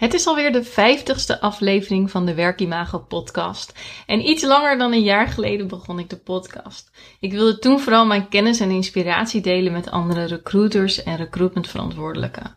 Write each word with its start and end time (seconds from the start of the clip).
Het 0.00 0.14
is 0.14 0.26
alweer 0.26 0.52
de 0.52 0.64
vijftigste 0.64 1.40
aflevering 1.40 2.10
van 2.10 2.26
de 2.26 2.34
Werkimago 2.34 2.98
podcast. 2.98 3.72
En 4.06 4.28
iets 4.28 4.42
langer 4.42 4.78
dan 4.78 4.92
een 4.92 5.02
jaar 5.02 5.28
geleden 5.28 5.68
begon 5.68 5.98
ik 5.98 6.10
de 6.10 6.16
podcast. 6.16 6.90
Ik 7.18 7.32
wilde 7.32 7.58
toen 7.58 7.80
vooral 7.80 8.06
mijn 8.06 8.28
kennis 8.28 8.60
en 8.60 8.70
inspiratie 8.70 9.40
delen 9.40 9.72
met 9.72 9.90
andere 9.90 10.24
recruiters 10.24 11.02
en 11.02 11.16
recruitmentverantwoordelijken. 11.16 12.56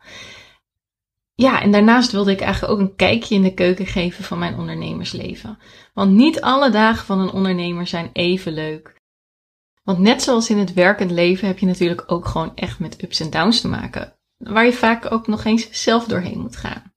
Ja, 1.34 1.62
en 1.62 1.72
daarnaast 1.72 2.12
wilde 2.12 2.32
ik 2.32 2.42
eigenlijk 2.42 2.74
ook 2.74 2.80
een 2.80 2.96
kijkje 2.96 3.36
in 3.36 3.44
de 3.44 3.54
keuken 3.54 3.86
geven 3.86 4.24
van 4.24 4.40
mijn 4.40 4.58
ondernemersleven. 4.58 5.60
Want 5.94 6.12
niet 6.12 6.42
alle 6.42 6.70
dagen 6.70 7.06
van 7.06 7.20
een 7.20 7.32
ondernemer 7.32 7.88
zijn 7.88 8.10
even 8.14 8.54
leuk. 8.54 8.96
Want 9.84 10.00
net 10.00 10.22
zoals 10.22 10.50
in 10.50 10.58
het 10.58 10.74
werkend 10.74 11.12
leven 11.12 11.48
heb 11.48 11.60
je 11.60 11.66
natuurlijk 11.66 12.04
ook 12.12 12.26
gewoon 12.26 12.56
echt 12.56 12.80
met 12.80 13.04
ups 13.04 13.20
en 13.20 13.30
downs 13.30 13.62
te 13.62 13.68
maken. 13.68 14.14
Waar 14.38 14.66
je 14.66 14.74
vaak 14.74 15.12
ook 15.12 15.28
nog 15.28 15.44
eens 15.44 15.68
zelf 15.72 16.06
doorheen 16.06 16.40
moet 16.40 16.56
gaan. 16.56 16.93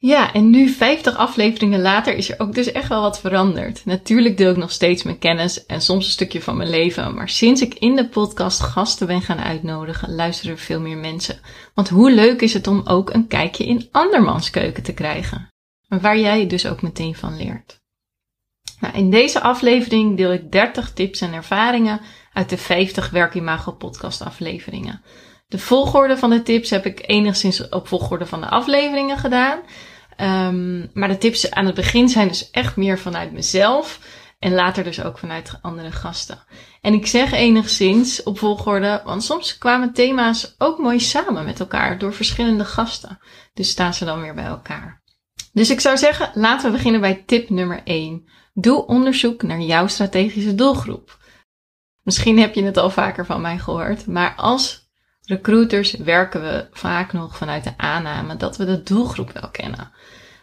Ja, 0.00 0.32
en 0.32 0.50
nu 0.50 0.68
50 0.68 1.16
afleveringen 1.16 1.80
later 1.80 2.14
is 2.14 2.30
er 2.30 2.40
ook 2.40 2.54
dus 2.54 2.72
echt 2.72 2.88
wel 2.88 3.00
wat 3.00 3.20
veranderd. 3.20 3.84
Natuurlijk 3.84 4.36
deel 4.36 4.50
ik 4.50 4.56
nog 4.56 4.70
steeds 4.70 5.02
mijn 5.02 5.18
kennis 5.18 5.66
en 5.66 5.80
soms 5.80 6.04
een 6.04 6.10
stukje 6.10 6.42
van 6.42 6.56
mijn 6.56 6.70
leven, 6.70 7.14
maar 7.14 7.28
sinds 7.28 7.60
ik 7.60 7.74
in 7.74 7.96
de 7.96 8.08
podcast 8.08 8.60
gasten 8.60 9.06
ben 9.06 9.22
gaan 9.22 9.40
uitnodigen, 9.40 10.14
luisteren 10.14 10.52
er 10.52 10.58
veel 10.58 10.80
meer 10.80 10.96
mensen. 10.96 11.40
Want 11.74 11.88
hoe 11.88 12.12
leuk 12.12 12.40
is 12.40 12.54
het 12.54 12.66
om 12.66 12.82
ook 12.84 13.10
een 13.10 13.26
kijkje 13.26 13.66
in 13.66 13.88
andermans 13.90 14.50
keuken 14.50 14.82
te 14.82 14.94
krijgen? 14.94 15.48
Waar 15.88 16.18
jij 16.18 16.46
dus 16.46 16.66
ook 16.66 16.82
meteen 16.82 17.14
van 17.14 17.36
leert. 17.36 17.80
Nou, 18.80 18.94
in 18.94 19.10
deze 19.10 19.40
aflevering 19.40 20.16
deel 20.16 20.32
ik 20.32 20.52
30 20.52 20.92
tips 20.92 21.20
en 21.20 21.32
ervaringen 21.32 22.00
uit 22.32 22.48
de 22.48 22.58
50 22.58 23.10
Werkimago 23.10 23.72
podcast 23.72 24.22
afleveringen. 24.22 25.02
De 25.48 25.58
volgorde 25.58 26.16
van 26.16 26.30
de 26.30 26.42
tips 26.42 26.70
heb 26.70 26.86
ik 26.86 27.08
enigszins 27.08 27.68
op 27.68 27.88
volgorde 27.88 28.26
van 28.26 28.40
de 28.40 28.48
afleveringen 28.48 29.18
gedaan. 29.18 29.58
Um, 30.20 30.90
maar 30.94 31.08
de 31.08 31.18
tips 31.18 31.50
aan 31.50 31.66
het 31.66 31.74
begin 31.74 32.08
zijn 32.08 32.28
dus 32.28 32.50
echt 32.50 32.76
meer 32.76 32.98
vanuit 32.98 33.32
mezelf. 33.32 34.00
En 34.38 34.52
later 34.52 34.84
dus 34.84 35.02
ook 35.02 35.18
vanuit 35.18 35.58
andere 35.62 35.92
gasten. 35.92 36.38
En 36.80 36.94
ik 36.94 37.06
zeg 37.06 37.32
enigszins 37.32 38.22
op 38.22 38.38
volgorde, 38.38 39.02
want 39.04 39.24
soms 39.24 39.58
kwamen 39.58 39.92
thema's 39.92 40.54
ook 40.58 40.78
mooi 40.78 41.00
samen 41.00 41.44
met 41.44 41.60
elkaar 41.60 41.98
door 41.98 42.14
verschillende 42.14 42.64
gasten. 42.64 43.18
Dus 43.54 43.68
staan 43.68 43.94
ze 43.94 44.04
dan 44.04 44.20
weer 44.20 44.34
bij 44.34 44.44
elkaar. 44.44 45.02
Dus 45.52 45.70
ik 45.70 45.80
zou 45.80 45.96
zeggen, 45.96 46.30
laten 46.34 46.70
we 46.70 46.76
beginnen 46.76 47.00
bij 47.00 47.22
tip 47.26 47.50
nummer 47.50 47.80
1. 47.84 48.28
Doe 48.54 48.86
onderzoek 48.86 49.42
naar 49.42 49.60
jouw 49.60 49.86
strategische 49.86 50.54
doelgroep. 50.54 51.18
Misschien 52.02 52.38
heb 52.38 52.54
je 52.54 52.64
het 52.64 52.76
al 52.76 52.90
vaker 52.90 53.26
van 53.26 53.40
mij 53.40 53.58
gehoord, 53.58 54.06
maar 54.06 54.34
als 54.34 54.88
recruiters 55.22 55.90
werken 55.90 56.40
we 56.40 56.68
vaak 56.70 57.12
nog 57.12 57.36
vanuit 57.36 57.64
de 57.64 57.74
aanname 57.76 58.36
dat 58.36 58.56
we 58.56 58.64
de 58.64 58.82
doelgroep 58.82 59.32
wel 59.32 59.50
kennen. 59.50 59.92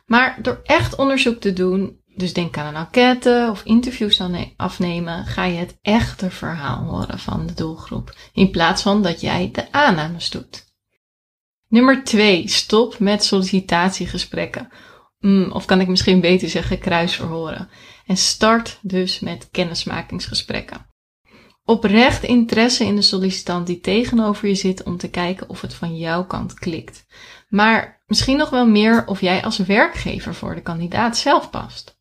Maar 0.06 0.42
door 0.42 0.60
echt 0.64 0.96
onderzoek 0.96 1.42
te 1.42 1.54
doen, 1.54 2.00
dus 2.16 2.34
denk 2.34 2.58
aan 2.58 2.76
een 2.76 2.82
enquête 2.82 3.48
of 3.52 3.64
interviews 3.64 4.22
afnemen, 4.56 5.26
ga 5.26 5.44
je 5.44 5.58
het 5.58 5.78
echte 5.82 6.32
verhaal 6.32 6.84
horen 6.84 7.20
van 7.20 7.48
de 7.48 7.54
doelgroep. 7.54 8.16
In 8.34 8.52
plaats 8.52 8.82
van 8.82 9.04
dat 9.04 9.22
jij 9.22 9.50
de 9.52 9.72
aannames 9.72 10.30
doet. 10.30 10.74
Nummer 11.68 12.04
2. 12.04 12.48
Stop 12.48 13.00
met 13.00 13.24
sollicitatiegesprekken. 13.24 14.70
Mm, 15.20 15.52
of 15.52 15.66
kan 15.66 15.82
ik 15.82 15.88
misschien 15.88 16.22
beter 16.22 16.50
zeggen 16.50 16.80
kruisverhoren. 16.80 17.70
En 18.06 18.18
start 18.18 18.80
dus 18.82 19.20
met 19.20 19.50
kennismakingsgesprekken 19.52 20.94
oprecht 21.66 22.24
interesse 22.24 22.86
in 22.86 22.96
de 22.96 23.02
sollicitant 23.02 23.68
die 23.68 23.80
tegenover 23.80 24.48
je 24.48 24.56
zit 24.56 24.84
om 24.84 24.98
te 24.98 25.10
kijken 25.10 25.50
of 25.50 25.62
het 25.62 25.74
van 25.74 25.98
jouw 25.98 26.26
kant 26.26 26.54
klikt. 26.54 27.06
Maar 27.50 27.95
misschien 28.08 28.38
nog 28.38 28.50
wel 28.50 28.68
meer 28.68 29.08
of 29.08 29.22
jij 29.22 29.44
als 29.44 29.58
werkgever 29.58 30.36
voor 30.36 30.56
de 30.56 30.62
kandidaat 30.62 31.18
zelf 31.18 31.50
past. 31.50 31.96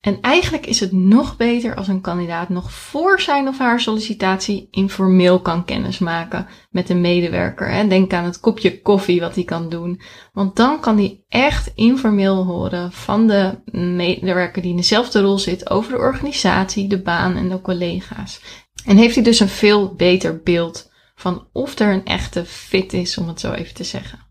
En 0.00 0.20
eigenlijk 0.20 0.66
is 0.66 0.80
het 0.80 0.92
nog 0.92 1.36
beter 1.36 1.74
als 1.74 1.88
een 1.88 2.00
kandidaat 2.00 2.48
nog 2.48 2.72
voor 2.72 3.20
zijn 3.20 3.48
of 3.48 3.58
haar 3.58 3.80
sollicitatie 3.80 4.68
informeel 4.70 5.40
kan 5.40 5.64
kennismaken 5.64 6.46
met 6.70 6.88
een 6.88 7.00
medewerker. 7.00 7.88
Denk 7.88 8.12
aan 8.12 8.24
het 8.24 8.40
kopje 8.40 8.80
koffie 8.82 9.20
wat 9.20 9.34
hij 9.34 9.44
kan 9.44 9.68
doen. 9.68 10.00
Want 10.32 10.56
dan 10.56 10.80
kan 10.80 10.96
hij 10.96 11.24
echt 11.28 11.72
informeel 11.74 12.44
horen 12.44 12.92
van 12.92 13.26
de 13.26 13.58
medewerker 13.72 14.62
die 14.62 14.70
in 14.70 14.76
dezelfde 14.76 15.20
rol 15.20 15.38
zit 15.38 15.70
over 15.70 15.92
de 15.92 15.98
organisatie, 15.98 16.88
de 16.88 17.02
baan 17.02 17.36
en 17.36 17.48
de 17.48 17.60
collega's. 17.60 18.40
En 18.84 18.96
heeft 18.96 19.14
hij 19.14 19.24
dus 19.24 19.40
een 19.40 19.48
veel 19.48 19.94
beter 19.94 20.42
beeld 20.42 20.90
van 21.14 21.48
of 21.52 21.78
er 21.78 21.92
een 21.92 22.04
echte 22.04 22.44
fit 22.44 22.92
is, 22.92 23.18
om 23.18 23.28
het 23.28 23.40
zo 23.40 23.52
even 23.52 23.74
te 23.74 23.84
zeggen. 23.84 24.29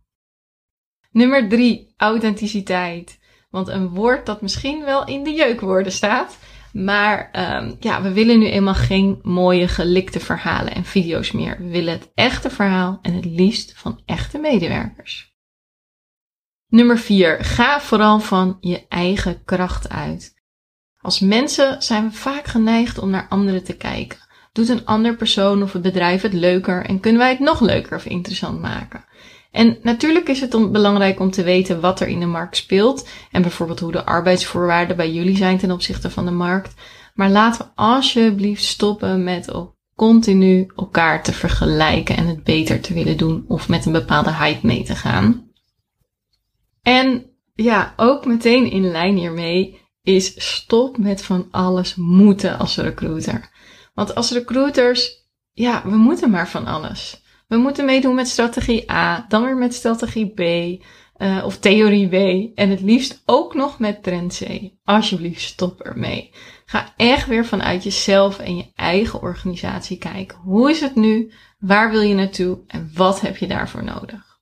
Nummer 1.12 1.50
drie, 1.50 1.94
authenticiteit. 1.98 3.20
Want 3.50 3.68
een 3.68 3.90
woord 3.90 4.26
dat 4.26 4.42
misschien 4.42 4.84
wel 4.84 5.06
in 5.06 5.24
de 5.24 5.32
jeukwoorden 5.32 5.92
staat. 5.92 6.38
Maar 6.74 7.30
um, 7.62 7.76
ja, 7.80 8.02
we 8.02 8.14
willen 8.14 8.40
nu 8.40 8.46
eenmaal 8.46 8.74
geen 8.74 9.20
mooie 9.24 9.68
gelikte 9.68 10.20
verhalen 10.20 10.76
en 10.76 10.86
video's 10.86 11.32
meer. 11.32 11.58
We 11.58 11.70
willen 11.70 11.94
het 11.94 12.12
echte 12.14 12.50
verhaal 12.50 13.00
en 13.02 13.14
het 13.14 13.26
liefst 13.26 13.74
van 13.76 14.02
echte 14.06 14.38
medewerkers. 14.38 15.34
Nummer 16.68 16.98
4. 16.98 17.44
Ga 17.44 17.82
vooral 17.82 18.20
van 18.20 18.58
je 18.60 18.88
eigen 18.88 19.44
kracht 19.44 19.90
uit. 19.90 20.38
Als 21.02 21.20
mensen 21.20 21.82
zijn 21.82 22.10
we 22.10 22.16
vaak 22.16 22.46
geneigd 22.46 22.98
om 22.98 23.10
naar 23.10 23.28
anderen 23.30 23.64
te 23.64 23.76
kijken. 23.76 24.20
Doet 24.52 24.70
een 24.70 24.86
ander 24.86 25.16
persoon 25.16 25.64
of 25.64 25.74
het 25.74 25.82
bedrijf 25.82 26.22
het 26.22 26.34
leuker 26.34 26.86
en 26.86 27.00
kunnen 27.00 27.22
wij 27.22 27.30
het 27.30 27.40
nog 27.40 27.60
leuker 27.60 27.98
of 27.98 28.06
interessant 28.06 28.60
maken? 28.62 29.06
En 29.52 29.78
natuurlijk 29.84 30.30
is 30.30 30.42
het 30.42 30.72
belangrijk 30.72 31.20
om 31.20 31.32
te 31.32 31.44
weten 31.44 31.82
wat 31.82 32.00
er 32.00 32.08
in 32.08 32.20
de 32.20 32.26
markt 32.26 32.58
speelt 32.58 33.08
en 33.32 33.42
bijvoorbeeld 33.42 33.80
hoe 33.80 33.92
de 33.92 34.06
arbeidsvoorwaarden 34.06 34.96
bij 34.96 35.12
jullie 35.12 35.38
zijn 35.38 35.58
ten 35.58 35.72
opzichte 35.72 36.10
van 36.10 36.26
de 36.26 36.32
markt. 36.32 36.74
Maar 37.14 37.30
laten 37.30 37.66
we 37.66 37.72
alsjeblieft 37.76 38.64
stoppen 38.64 39.24
met 39.24 39.52
continu 39.96 40.72
elkaar 40.76 41.24
te 41.24 41.34
vergelijken 41.34 42.18
en 42.18 42.28
het 42.28 42.44
beter 42.44 42.82
te 42.82 42.94
willen 42.94 43.18
doen 43.18 43.46
of 43.48 43.70
met 43.70 43.86
een 43.86 43.92
bepaalde 43.92 44.34
hype 44.34 44.68
mee 44.68 44.84
te 44.84 44.96
gaan. 44.96 45.52
En 46.82 47.26
ja, 47.56 47.94
ook 47.96 48.26
meteen 48.26 48.72
in 48.72 48.92
lijn 48.92 49.18
hiermee 49.18 49.82
is 50.04 50.54
stop 50.56 50.98
met 50.98 51.24
van 51.24 51.48
alles 51.52 51.96
moeten 51.96 52.60
als 52.60 52.78
recruiter. 52.78 53.50
Want 53.94 54.16
als 54.16 54.32
recruiters, 54.32 55.28
ja, 55.54 55.82
we 55.84 55.96
moeten 55.96 56.30
maar 56.30 56.50
van 56.50 56.66
alles. 56.66 57.22
We 57.50 57.58
moeten 57.58 57.86
meedoen 57.86 58.16
met 58.16 58.28
strategie 58.28 58.92
A, 58.92 59.26
dan 59.28 59.44
weer 59.44 59.58
met 59.58 59.74
strategie 59.74 60.28
B 60.28 60.40
uh, 61.22 61.44
of 61.46 61.58
theorie 61.58 62.08
B 62.08 62.14
en 62.58 62.70
het 62.70 62.82
liefst 62.82 63.22
ook 63.26 63.54
nog 63.54 63.80
met 63.80 64.04
trend 64.04 64.42
C. 64.44 64.70
Alsjeblieft, 64.84 65.42
stop 65.42 65.82
ermee. 65.82 66.32
Ga 66.66 66.94
echt 66.98 67.28
weer 67.28 67.46
vanuit 67.46 67.84
jezelf 67.84 68.40
en 68.40 68.58
je 68.58 68.72
eigen 68.76 69.22
organisatie 69.22 69.98
kijken. 69.98 70.38
Hoe 70.38 70.70
is 70.70 70.82
het 70.82 70.96
nu? 70.96 71.32
Waar 71.60 71.92
wil 71.92 72.02
je 72.02 72.14
naartoe? 72.14 72.60
En 72.68 72.92
wat 72.94 73.22
heb 73.22 73.38
je 73.38 73.48
daarvoor 73.48 73.84
nodig? 73.84 74.40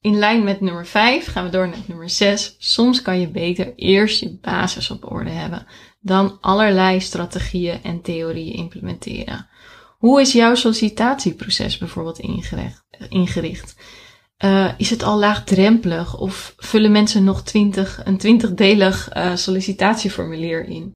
In 0.00 0.18
lijn 0.18 0.44
met 0.44 0.60
nummer 0.60 0.86
5 0.86 1.26
gaan 1.26 1.44
we 1.44 1.50
door 1.50 1.68
naar 1.68 1.84
nummer 1.86 2.10
6. 2.10 2.56
Soms 2.58 3.02
kan 3.02 3.20
je 3.20 3.28
beter 3.28 3.74
eerst 3.76 4.20
je 4.20 4.38
basis 4.40 4.90
op 4.90 5.12
orde 5.12 5.30
hebben 5.30 5.66
dan 6.00 6.38
allerlei 6.40 7.00
strategieën 7.00 7.82
en 7.82 8.00
theorieën 8.00 8.54
implementeren. 8.54 9.48
Hoe 10.02 10.20
is 10.20 10.32
jouw 10.32 10.54
sollicitatieproces 10.54 11.78
bijvoorbeeld 11.78 12.18
ingericht? 13.08 13.74
Uh, 14.44 14.72
is 14.76 14.90
het 14.90 15.02
al 15.02 15.18
laagdrempelig 15.18 16.18
of 16.18 16.54
vullen 16.56 16.92
mensen 16.92 17.24
nog 17.24 17.42
20, 17.42 18.00
een 18.04 18.18
twintigdelig 18.18 19.16
uh, 19.16 19.36
sollicitatieformulier 19.36 20.64
in? 20.64 20.92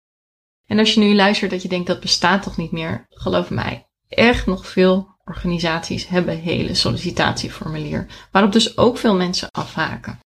En 0.67 0.79
als 0.79 0.95
je 0.95 1.01
nu 1.01 1.15
luistert 1.15 1.51
dat 1.51 1.63
je 1.63 1.69
denkt 1.69 1.87
dat 1.87 2.01
bestaat 2.01 2.43
toch 2.43 2.57
niet 2.57 2.73
meer, 2.73 3.07
geloof 3.09 3.51
mij, 3.51 3.87
echt 4.09 4.47
nog 4.47 4.67
veel 4.67 5.09
organisaties 5.25 6.09
hebben 6.09 6.39
hele 6.39 6.75
sollicitatieformulier, 6.75 8.07
waarop 8.31 8.53
dus 8.53 8.79
ook 8.79 8.99
veel 8.99 9.15
mensen 9.15 9.49
afhaken. 9.51 10.19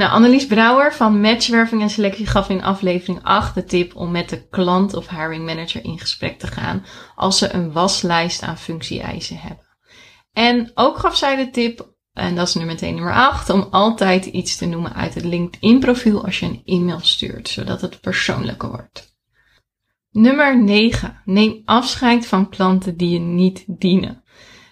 Nou, 0.00 0.12
Annelies 0.12 0.46
Brouwer 0.46 0.94
van 0.94 1.20
Matchwerving 1.20 1.82
en 1.82 1.90
Selectie 1.90 2.26
gaf 2.26 2.48
in 2.48 2.62
aflevering 2.62 3.22
8 3.22 3.54
de 3.54 3.64
tip 3.64 3.96
om 3.96 4.10
met 4.10 4.28
de 4.28 4.48
klant 4.48 4.94
of 4.94 5.08
hiring 5.08 5.44
manager 5.44 5.84
in 5.84 5.98
gesprek 5.98 6.38
te 6.38 6.46
gaan 6.46 6.84
als 7.14 7.38
ze 7.38 7.54
een 7.54 7.72
waslijst 7.72 8.42
aan 8.42 8.58
functie-eisen 8.58 9.36
hebben. 9.36 9.66
En 10.32 10.70
ook 10.74 10.98
gaf 10.98 11.16
zij 11.16 11.36
de 11.36 11.50
tip, 11.50 11.94
en 12.12 12.34
dat 12.34 12.48
is 12.48 12.54
nu 12.54 12.64
meteen 12.64 12.94
nummer 12.94 13.14
8, 13.14 13.50
om 13.50 13.66
altijd 13.70 14.26
iets 14.26 14.56
te 14.56 14.66
noemen 14.66 14.94
uit 14.94 15.14
het 15.14 15.24
LinkedIn 15.24 15.80
profiel 15.80 16.24
als 16.24 16.38
je 16.40 16.46
een 16.46 16.62
e-mail 16.64 17.00
stuurt, 17.00 17.48
zodat 17.48 17.80
het 17.80 18.00
persoonlijker 18.00 18.68
wordt. 18.68 19.16
Nummer 20.10 20.62
9. 20.62 21.22
Neem 21.24 21.62
afscheid 21.64 22.26
van 22.26 22.48
klanten 22.48 22.96
die 22.96 23.10
je 23.10 23.18
niet 23.18 23.64
dienen. 23.66 24.22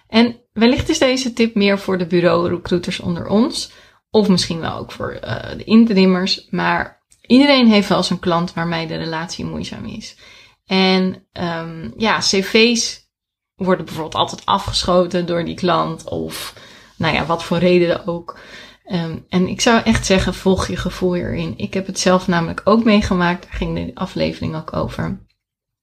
En 0.06 0.40
wellicht 0.52 0.88
is 0.88 0.98
deze 0.98 1.32
tip 1.32 1.54
meer 1.54 1.78
voor 1.78 1.98
de 1.98 2.06
bureau-recruiters 2.06 3.00
onder 3.00 3.26
ons, 3.26 3.72
of 4.10 4.28
misschien 4.28 4.60
wel 4.60 4.76
ook 4.76 4.92
voor 4.92 5.20
uh, 5.24 5.48
de 5.56 5.64
interimmers. 5.64 6.46
Maar 6.50 7.02
iedereen 7.26 7.68
heeft 7.68 7.88
wel 7.88 8.04
een 8.08 8.18
klant 8.18 8.54
waarmee 8.54 8.86
de 8.86 8.96
relatie 8.96 9.44
moeizaam 9.44 9.84
is. 9.84 10.16
En 10.66 11.26
um, 11.32 11.92
ja, 11.96 12.18
cv's 12.18 13.06
worden 13.54 13.84
bijvoorbeeld 13.84 14.14
altijd 14.14 14.46
afgeschoten 14.46 15.26
door 15.26 15.44
die 15.44 15.54
klant. 15.54 16.04
Of 16.04 16.54
nou 16.96 17.14
ja, 17.14 17.26
wat 17.26 17.44
voor 17.44 17.58
reden 17.58 18.06
ook. 18.06 18.38
Um, 18.92 19.24
en 19.28 19.48
ik 19.48 19.60
zou 19.60 19.82
echt 19.82 20.06
zeggen, 20.06 20.34
volg 20.34 20.66
je 20.66 20.76
gevoel 20.76 21.14
hierin. 21.14 21.54
Ik 21.56 21.74
heb 21.74 21.86
het 21.86 21.98
zelf 21.98 22.26
namelijk 22.26 22.60
ook 22.64 22.84
meegemaakt. 22.84 23.42
Daar 23.42 23.52
ging 23.52 23.74
de 23.74 23.94
aflevering 23.94 24.56
ook 24.56 24.72
over. 24.72 25.26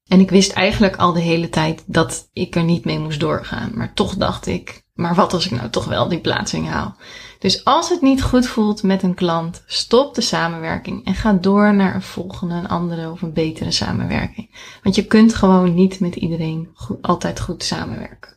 En 0.07 0.19
ik 0.19 0.29
wist 0.29 0.51
eigenlijk 0.51 0.95
al 0.95 1.13
de 1.13 1.19
hele 1.19 1.49
tijd 1.49 1.83
dat 1.87 2.29
ik 2.33 2.55
er 2.55 2.63
niet 2.63 2.85
mee 2.85 2.99
moest 2.99 3.19
doorgaan. 3.19 3.71
Maar 3.73 3.93
toch 3.93 4.15
dacht 4.15 4.45
ik, 4.45 4.84
maar 4.95 5.15
wat 5.15 5.33
als 5.33 5.45
ik 5.45 5.51
nou 5.51 5.69
toch 5.69 5.85
wel 5.85 6.07
die 6.07 6.19
plaatsing 6.19 6.67
haal? 6.67 6.95
Dus 7.39 7.65
als 7.65 7.89
het 7.89 8.01
niet 8.01 8.23
goed 8.23 8.47
voelt 8.47 8.83
met 8.83 9.03
een 9.03 9.13
klant, 9.13 9.63
stop 9.65 10.15
de 10.15 10.21
samenwerking 10.21 11.05
en 11.05 11.15
ga 11.15 11.33
door 11.33 11.73
naar 11.73 11.95
een 11.95 12.01
volgende, 12.01 12.53
een 12.55 12.67
andere 12.67 13.11
of 13.11 13.21
een 13.21 13.33
betere 13.33 13.71
samenwerking. 13.71 14.77
Want 14.83 14.95
je 14.95 15.05
kunt 15.05 15.33
gewoon 15.33 15.73
niet 15.73 15.99
met 15.99 16.15
iedereen 16.15 16.75
altijd 17.01 17.39
goed 17.39 17.63
samenwerken. 17.63 18.33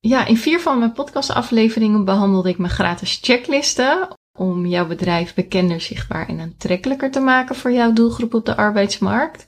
Ja, 0.00 0.26
in 0.26 0.36
vier 0.36 0.60
van 0.60 0.78
mijn 0.78 0.92
podcastafleveringen 0.92 2.04
behandelde 2.04 2.48
ik 2.48 2.58
mijn 2.58 2.72
gratis 2.72 3.18
checklisten 3.22 4.08
om 4.38 4.66
jouw 4.66 4.86
bedrijf 4.86 5.34
bekender, 5.34 5.80
zichtbaar 5.80 6.28
en 6.28 6.40
aantrekkelijker 6.40 7.10
te 7.10 7.20
maken 7.20 7.56
voor 7.56 7.72
jouw 7.72 7.92
doelgroep 7.92 8.34
op 8.34 8.46
de 8.46 8.56
arbeidsmarkt. 8.56 9.46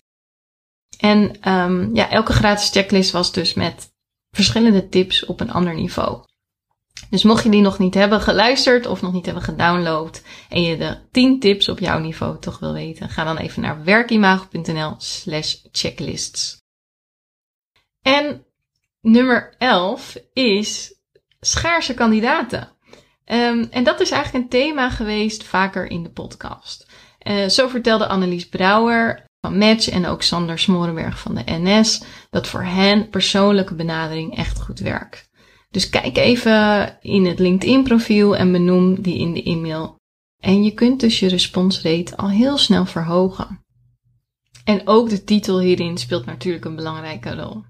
En 0.99 1.51
um, 1.53 1.95
ja, 1.95 2.11
elke 2.11 2.33
gratis 2.33 2.71
checklist 2.71 3.11
was 3.11 3.33
dus 3.33 3.55
met 3.55 3.90
verschillende 4.31 4.89
tips 4.89 5.27
op 5.27 5.41
een 5.41 5.53
ander 5.53 5.75
niveau. 5.75 6.25
Dus 7.11 7.23
mocht 7.23 7.43
je 7.43 7.51
die 7.51 7.61
nog 7.61 7.79
niet 7.79 7.95
hebben 7.95 8.21
geluisterd 8.21 8.87
of 8.87 9.03
nog 9.03 9.13
niet 9.13 9.25
hebben 9.25 9.43
gedownload 9.43 10.23
en 10.49 10.63
je 10.63 10.77
de 10.77 10.99
10 11.11 11.41
tips 11.41 11.69
op 11.69 11.79
jouw 11.79 11.99
niveau 11.99 12.39
toch 12.39 12.59
wil 12.59 12.73
weten, 12.73 13.09
ga 13.09 13.25
dan 13.25 13.37
even 13.37 13.63
naar 13.63 13.85
werkimago.nl 13.85 14.95
slash 14.99 15.57
checklists. 15.73 16.59
En 18.03 18.45
nummer 19.01 19.55
11 19.59 20.17
is 20.33 20.95
schaarse 21.41 21.95
kandidaten. 21.95 22.69
Um, 23.25 23.69
en 23.71 23.85
dat 23.85 24.01
is 24.01 24.11
eigenlijk 24.11 24.45
een 24.45 24.51
thema 24.51 24.91
geweest 24.91 25.45
vaker 25.45 25.87
in 25.87 26.03
de 26.03 26.11
podcast. 26.11 26.87
Uh, 27.23 27.49
zo 27.49 27.69
vertelde 27.69 28.07
Annelies 28.07 28.49
Brouwer 28.49 29.25
van 29.41 29.59
Match 29.59 29.89
en 29.89 30.07
ook 30.07 30.23
Sander 30.23 30.59
Smorenberg 30.59 31.19
van 31.19 31.35
de 31.35 31.43
NS 31.47 32.03
dat 32.31 32.47
voor 32.47 32.63
hen 32.63 33.09
persoonlijke 33.09 33.75
benadering 33.75 34.37
echt 34.37 34.61
goed 34.61 34.79
werkt. 34.79 35.29
Dus 35.71 35.91
kijk 35.91 36.17
even 36.17 36.99
in 37.01 37.27
het 37.27 37.39
LinkedIn 37.39 37.83
profiel 37.83 38.37
en 38.37 38.53
benoem 38.53 39.03
die 39.03 39.19
in 39.19 39.33
de 39.33 39.43
e-mail. 39.43 39.99
En 40.39 40.65
je 40.65 40.75
kunt 40.75 41.01
dus 41.01 41.21
je 41.21 41.29
responsrate 41.29 42.17
al 42.17 42.31
heel 42.31 42.59
snel 42.59 42.87
verhogen. 42.87 43.65
En 44.65 44.87
ook 44.87 45.09
de 45.11 45.25
titel 45.25 45.61
hierin 45.61 45.99
speelt 45.99 46.27
natuurlijk 46.27 46.65
een 46.65 46.77
belangrijke 46.77 47.35
rol. 47.35 47.63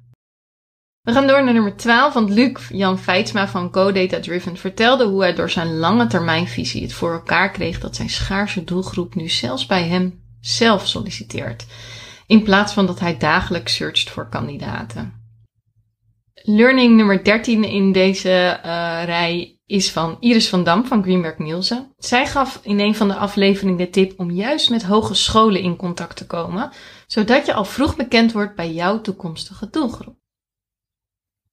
We 1.00 1.12
gaan 1.12 1.26
door 1.26 1.44
naar 1.44 1.52
nummer 1.52 1.76
12, 1.76 2.14
want 2.14 2.30
Luc 2.30 2.68
Jan 2.68 2.98
Feitsma 2.98 3.48
van 3.48 3.70
Co-Data 3.70 4.20
Driven 4.20 4.56
vertelde 4.56 5.04
hoe 5.04 5.20
hij 5.20 5.34
door 5.34 5.50
zijn 5.50 5.76
lange 5.76 6.06
termijnvisie 6.06 6.82
het 6.82 6.92
voor 6.92 7.12
elkaar 7.12 7.50
kreeg 7.50 7.80
dat 7.80 7.96
zijn 7.96 8.10
schaarse 8.10 8.64
doelgroep 8.64 9.14
nu 9.14 9.28
zelfs 9.28 9.66
bij 9.66 9.88
hem 9.88 10.22
zelf 10.40 10.86
solliciteert, 10.86 11.66
in 12.26 12.42
plaats 12.42 12.72
van 12.72 12.86
dat 12.86 13.00
hij 13.00 13.16
dagelijks 13.16 13.74
searcht 13.74 14.10
voor 14.10 14.28
kandidaten. 14.28 15.20
Learning 16.42 16.96
nummer 16.96 17.24
13 17.24 17.64
in 17.64 17.92
deze 17.92 18.60
uh, 18.64 19.04
rij 19.04 19.58
is 19.66 19.90
van 19.90 20.16
Iris 20.20 20.48
van 20.48 20.64
Dam 20.64 20.86
van 20.86 21.02
Greenberg 21.02 21.38
Nielsen. 21.38 21.92
Zij 21.96 22.26
gaf 22.26 22.60
in 22.62 22.80
een 22.80 22.94
van 22.94 23.08
de 23.08 23.14
afleveringen 23.14 23.78
de 23.78 23.90
tip 23.90 24.18
om 24.20 24.30
juist 24.30 24.70
met 24.70 24.82
hogescholen 24.82 25.60
in 25.60 25.76
contact 25.76 26.16
te 26.16 26.26
komen, 26.26 26.70
zodat 27.06 27.46
je 27.46 27.54
al 27.54 27.64
vroeg 27.64 27.96
bekend 27.96 28.32
wordt 28.32 28.54
bij 28.54 28.72
jouw 28.72 29.00
toekomstige 29.00 29.70
doelgroep. 29.70 30.19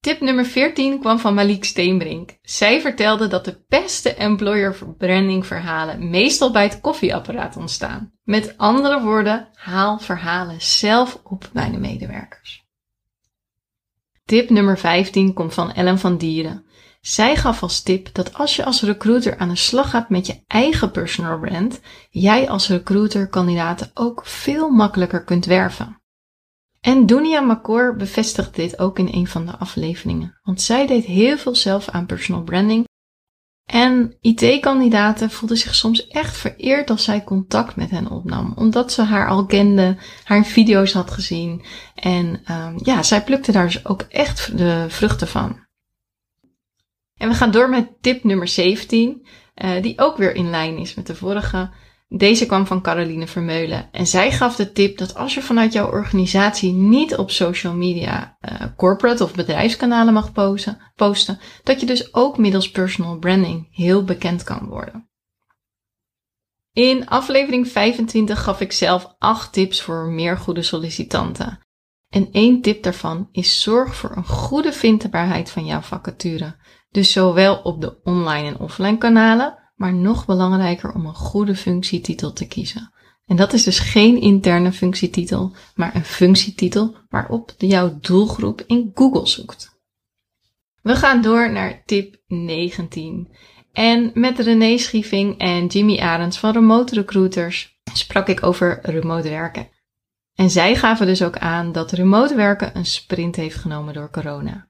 Tip 0.00 0.20
nummer 0.20 0.44
14 0.44 1.00
kwam 1.00 1.18
van 1.18 1.34
Malik 1.34 1.64
Steenbrink. 1.64 2.38
Zij 2.42 2.80
vertelde 2.80 3.26
dat 3.26 3.44
de 3.44 3.64
beste 3.68 4.14
employer 4.14 4.76
branding 4.98 5.46
verhalen 5.46 6.10
meestal 6.10 6.50
bij 6.50 6.62
het 6.62 6.80
koffieapparaat 6.80 7.56
ontstaan. 7.56 8.12
Met 8.22 8.54
andere 8.56 9.02
woorden, 9.02 9.48
haal 9.54 9.98
verhalen 9.98 10.60
zelf 10.60 11.20
op 11.24 11.50
bij 11.52 11.70
de 11.70 11.78
medewerkers. 11.78 12.66
Tip 14.24 14.50
nummer 14.50 14.78
15 14.78 15.32
komt 15.32 15.54
van 15.54 15.72
Ellen 15.72 15.98
van 15.98 16.16
Dieren. 16.16 16.64
Zij 17.00 17.36
gaf 17.36 17.62
als 17.62 17.82
tip 17.82 18.14
dat 18.14 18.34
als 18.34 18.56
je 18.56 18.64
als 18.64 18.82
recruiter 18.82 19.38
aan 19.38 19.48
de 19.48 19.56
slag 19.56 19.90
gaat 19.90 20.08
met 20.08 20.26
je 20.26 20.42
eigen 20.46 20.90
personal 20.90 21.38
brand, 21.38 21.80
jij 22.10 22.48
als 22.48 22.68
recruiter 22.68 23.28
kandidaten 23.28 23.90
ook 23.94 24.26
veel 24.26 24.68
makkelijker 24.68 25.24
kunt 25.24 25.44
werven. 25.44 26.02
En 26.88 27.06
Dunia 27.06 27.40
Makor 27.40 27.96
bevestigt 27.96 28.54
dit 28.54 28.78
ook 28.78 28.98
in 28.98 29.08
een 29.12 29.26
van 29.26 29.46
de 29.46 29.56
afleveringen, 29.56 30.38
want 30.42 30.62
zij 30.62 30.86
deed 30.86 31.04
heel 31.04 31.38
veel 31.38 31.54
zelf 31.54 31.88
aan 31.88 32.06
personal 32.06 32.42
branding. 32.42 32.86
En 33.64 34.16
IT-kandidaten 34.20 35.30
voelden 35.30 35.58
zich 35.58 35.74
soms 35.74 36.06
echt 36.08 36.36
vereerd 36.36 36.90
als 36.90 37.04
zij 37.04 37.24
contact 37.24 37.76
met 37.76 37.90
hen 37.90 38.10
opnam, 38.10 38.52
omdat 38.56 38.92
ze 38.92 39.02
haar 39.02 39.28
al 39.28 39.46
kende, 39.46 39.96
haar 40.24 40.44
video's 40.44 40.92
had 40.92 41.10
gezien. 41.10 41.64
En 41.94 42.42
um, 42.50 42.78
ja, 42.82 43.02
zij 43.02 43.24
plukte 43.24 43.52
daar 43.52 43.66
dus 43.66 43.86
ook 43.86 44.02
echt 44.02 44.58
de 44.58 44.84
vruchten 44.88 45.28
van. 45.28 45.66
En 47.16 47.28
we 47.28 47.34
gaan 47.34 47.50
door 47.50 47.68
met 47.68 48.02
tip 48.02 48.24
nummer 48.24 48.48
17, 48.48 49.26
uh, 49.54 49.82
die 49.82 49.98
ook 49.98 50.16
weer 50.16 50.34
in 50.34 50.50
lijn 50.50 50.78
is 50.78 50.94
met 50.94 51.06
de 51.06 51.14
vorige. 51.14 51.70
Deze 52.10 52.46
kwam 52.46 52.66
van 52.66 52.82
Caroline 52.82 53.26
Vermeulen 53.26 53.88
en 53.92 54.06
zij 54.06 54.32
gaf 54.32 54.56
de 54.56 54.72
tip 54.72 54.98
dat 54.98 55.14
als 55.14 55.34
je 55.34 55.42
vanuit 55.42 55.72
jouw 55.72 55.90
organisatie 55.90 56.72
niet 56.72 57.16
op 57.16 57.30
social 57.30 57.74
media, 57.74 58.36
uh, 58.40 58.66
corporate 58.76 59.24
of 59.24 59.34
bedrijfskanalen 59.34 60.12
mag 60.14 60.32
posten, 60.94 61.38
dat 61.62 61.80
je 61.80 61.86
dus 61.86 62.14
ook 62.14 62.38
middels 62.38 62.70
personal 62.70 63.18
branding 63.18 63.68
heel 63.70 64.04
bekend 64.04 64.42
kan 64.42 64.66
worden. 64.66 65.08
In 66.72 67.08
aflevering 67.08 67.68
25 67.68 68.42
gaf 68.42 68.60
ik 68.60 68.72
zelf 68.72 69.14
8 69.18 69.52
tips 69.52 69.82
voor 69.82 70.06
meer 70.06 70.36
goede 70.36 70.62
sollicitanten. 70.62 71.58
En 72.08 72.28
één 72.32 72.62
tip 72.62 72.82
daarvan 72.82 73.28
is 73.32 73.62
zorg 73.62 73.96
voor 73.96 74.16
een 74.16 74.26
goede 74.26 74.72
vindbaarheid 74.72 75.50
van 75.50 75.66
jouw 75.66 75.80
vacature. 75.80 76.56
Dus 76.90 77.12
zowel 77.12 77.56
op 77.56 77.80
de 77.80 78.00
online 78.02 78.48
en 78.48 78.58
offline 78.58 78.98
kanalen, 78.98 79.67
maar 79.78 79.94
nog 79.94 80.26
belangrijker 80.26 80.94
om 80.94 81.06
een 81.06 81.14
goede 81.14 81.56
functietitel 81.56 82.32
te 82.32 82.46
kiezen. 82.46 82.92
En 83.26 83.36
dat 83.36 83.52
is 83.52 83.64
dus 83.64 83.78
geen 83.78 84.20
interne 84.20 84.72
functietitel, 84.72 85.54
maar 85.74 85.94
een 85.94 86.04
functietitel 86.04 86.96
waarop 87.08 87.54
jouw 87.58 87.98
doelgroep 88.00 88.62
in 88.66 88.90
Google 88.94 89.26
zoekt. 89.26 89.76
We 90.82 90.96
gaan 90.96 91.22
door 91.22 91.52
naar 91.52 91.82
tip 91.84 92.16
19. 92.26 93.28
En 93.72 94.10
met 94.14 94.38
René 94.38 94.78
Schieving 94.78 95.38
en 95.38 95.66
Jimmy 95.66 95.98
Arends 95.98 96.38
van 96.38 96.52
Remote 96.52 96.94
Recruiters 96.94 97.80
sprak 97.92 98.28
ik 98.28 98.42
over 98.42 98.78
remote 98.82 99.28
werken. 99.28 99.68
En 100.34 100.50
zij 100.50 100.76
gaven 100.76 101.06
dus 101.06 101.22
ook 101.22 101.38
aan 101.38 101.72
dat 101.72 101.92
remote 101.92 102.34
werken 102.34 102.76
een 102.76 102.86
sprint 102.86 103.36
heeft 103.36 103.56
genomen 103.56 103.94
door 103.94 104.10
corona. 104.10 104.67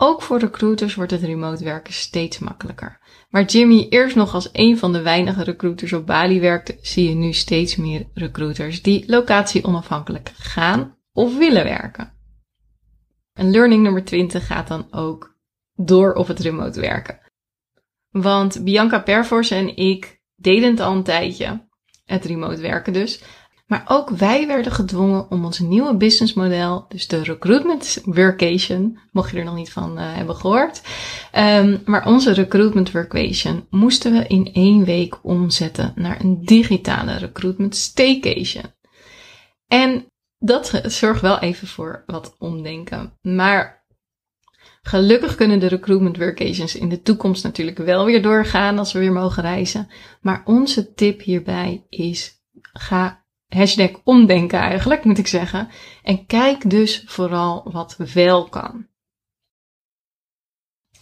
Ook 0.00 0.22
voor 0.22 0.38
recruiters 0.38 0.94
wordt 0.94 1.10
het 1.10 1.22
remote 1.22 1.64
werken 1.64 1.92
steeds 1.92 2.38
makkelijker. 2.38 2.98
Waar 3.30 3.44
Jimmy 3.44 3.86
eerst 3.88 4.16
nog 4.16 4.34
als 4.34 4.48
een 4.52 4.78
van 4.78 4.92
de 4.92 5.02
weinige 5.02 5.44
recruiters 5.44 5.92
op 5.92 6.06
Bali 6.06 6.40
werkte, 6.40 6.78
zie 6.82 7.08
je 7.08 7.14
nu 7.14 7.32
steeds 7.32 7.76
meer 7.76 8.06
recruiters 8.14 8.82
die 8.82 9.04
locatie 9.06 9.64
onafhankelijk 9.64 10.32
gaan 10.36 10.96
of 11.12 11.36
willen 11.36 11.64
werken. 11.64 12.12
En 13.32 13.50
learning 13.50 13.82
nummer 13.82 14.04
20 14.04 14.46
gaat 14.46 14.68
dan 14.68 14.86
ook 14.90 15.36
door 15.74 16.12
op 16.14 16.26
het 16.26 16.38
remote 16.38 16.80
werken. 16.80 17.20
Want 18.10 18.64
Bianca 18.64 18.98
Pervors 18.98 19.50
en 19.50 19.76
ik 19.76 20.20
deden 20.36 20.70
het 20.70 20.80
al 20.80 20.92
een 20.92 21.02
tijdje, 21.02 21.68
het 22.04 22.24
remote 22.24 22.60
werken 22.60 22.92
dus. 22.92 23.22
Maar 23.68 23.84
ook 23.88 24.10
wij 24.10 24.46
werden 24.46 24.72
gedwongen 24.72 25.30
om 25.30 25.44
ons 25.44 25.58
nieuwe 25.58 25.96
businessmodel, 25.96 26.84
dus 26.88 27.06
de 27.06 27.22
recruitment 27.22 28.00
workation, 28.04 28.98
mocht 29.12 29.30
je 29.30 29.38
er 29.38 29.44
nog 29.44 29.54
niet 29.54 29.72
van 29.72 29.98
uh, 29.98 30.14
hebben 30.14 30.36
gehoord, 30.36 30.82
um, 31.36 31.82
maar 31.84 32.06
onze 32.06 32.32
recruitment 32.32 32.92
workation 32.92 33.66
moesten 33.70 34.12
we 34.12 34.26
in 34.26 34.52
één 34.52 34.84
week 34.84 35.18
omzetten 35.22 35.92
naar 35.94 36.20
een 36.20 36.44
digitale 36.44 37.16
recruitment 37.16 37.76
staycation. 37.76 38.64
En 39.66 40.06
dat 40.38 40.80
zorgt 40.84 41.20
wel 41.20 41.38
even 41.38 41.68
voor 41.68 42.02
wat 42.06 42.36
omdenken. 42.38 43.12
Maar 43.22 43.76
Gelukkig 44.82 45.34
kunnen 45.34 45.60
de 45.60 45.66
recruitment 45.66 46.16
workations 46.16 46.74
in 46.74 46.88
de 46.88 47.02
toekomst 47.02 47.42
natuurlijk 47.44 47.78
wel 47.78 48.04
weer 48.04 48.22
doorgaan 48.22 48.78
als 48.78 48.92
we 48.92 48.98
weer 48.98 49.12
mogen 49.12 49.42
reizen. 49.42 49.88
Maar 50.20 50.42
onze 50.44 50.94
tip 50.94 51.20
hierbij 51.20 51.86
is 51.88 52.42
ga 52.72 53.26
hashtag 53.48 53.90
omdenken 54.04 54.58
eigenlijk, 54.58 55.04
moet 55.04 55.18
ik 55.18 55.26
zeggen. 55.26 55.68
En 56.02 56.26
kijk 56.26 56.70
dus 56.70 57.02
vooral 57.06 57.70
wat 57.72 57.96
wel 57.96 58.48
kan. 58.48 58.86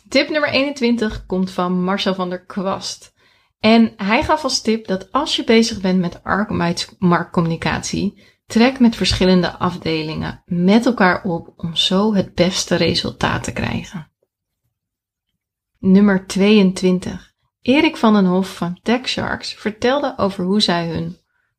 Tip 0.08 0.28
nummer 0.28 0.50
21 0.50 1.26
komt 1.26 1.50
van 1.50 1.84
Marcel 1.84 2.14
van 2.14 2.28
der 2.28 2.44
Kwast. 2.44 3.14
En 3.58 3.92
hij 3.96 4.22
gaf 4.22 4.42
als 4.42 4.60
tip 4.60 4.86
dat 4.86 5.12
als 5.12 5.36
je 5.36 5.44
bezig 5.44 5.80
bent 5.80 6.00
met 6.00 6.22
arbeidsmarktcommunicatie, 6.22 8.22
trek 8.46 8.80
met 8.80 8.96
verschillende 8.96 9.52
afdelingen 9.52 10.42
met 10.44 10.86
elkaar 10.86 11.24
op 11.24 11.52
om 11.56 11.76
zo 11.76 12.14
het 12.14 12.34
beste 12.34 12.74
resultaat 12.74 13.44
te 13.44 13.52
krijgen. 13.52 14.10
Nummer 15.78 16.26
22. 16.26 17.34
Erik 17.60 17.96
van 17.96 18.12
den 18.12 18.24
Hof 18.24 18.56
van 18.56 18.78
TechSharks 18.82 19.54
vertelde 19.54 20.14
over 20.16 20.44
hoe 20.44 20.60
zij 20.60 20.88
hun 20.88 21.16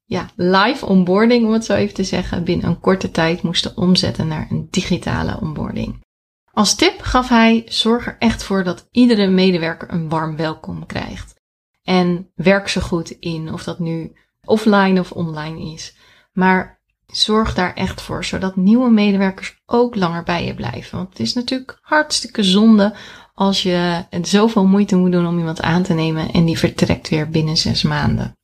ja, 0.08 0.30
live 0.36 0.86
onboarding, 0.86 1.46
om 1.46 1.54
het 1.54 1.66
zo 1.66 1.74
even 1.74 1.94
te 1.94 2.04
zeggen, 2.04 2.44
binnen 2.44 2.68
een 2.68 2.80
korte 2.80 3.12
tijd 3.12 3.42
moesten 3.42 3.78
omzetten 3.78 4.28
naar 4.28 4.48
een 4.50 4.68
digitale 4.72 5.40
onboarding. 5.42 6.06
Als 6.52 6.76
tip 6.76 7.02
gaf 7.02 7.30
hij: 7.30 7.64
zorg 7.66 8.08
er 8.08 8.16
echt 8.20 8.44
voor 8.44 8.64
dat 8.64 8.88
iedere 8.92 9.28
medewerker 9.28 9.92
een 9.92 10.10
warm 10.10 10.36
welkom 10.36 10.86
krijgt. 10.86 11.36
En 11.84 12.32
werk 12.36 12.68
zo 12.68 12.82
goed 12.82 13.10
in, 13.10 13.54
of 13.54 13.64
dat 13.64 13.80
nu 13.80 14.14
offline 14.44 15.00
of 15.00 15.12
online 15.12 15.74
is. 15.74 15.96
Maar 16.34 16.82
zorg 17.06 17.54
daar 17.54 17.74
echt 17.74 18.02
voor, 18.02 18.26
zodat 18.26 18.56
nieuwe 18.56 18.90
medewerkers 18.90 19.62
ook 19.66 19.96
langer 19.96 20.24
bij 20.24 20.46
je 20.46 20.56
blijven. 20.56 20.98
Want 20.98 21.10
het 21.10 21.20
is 21.20 21.34
natuurlijk 21.34 21.80
hartstikke 21.82 22.44
zonde 22.44 22.96
als 23.34 23.64
je 23.64 24.06
zoveel 24.22 24.66
moeite 24.66 24.96
moet 24.96 25.12
doen 25.12 25.28
om 25.28 25.38
iemand 25.38 25.62
aan 25.62 25.84
te 25.84 25.94
nemen 25.94 26.32
en 26.32 26.46
die 26.46 26.58
vertrekt 26.58 27.10
weer 27.10 27.30
binnen 27.30 27.58
zes 27.58 27.84
maanden. 27.84 28.37